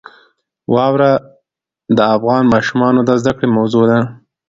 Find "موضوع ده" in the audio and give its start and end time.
3.57-3.99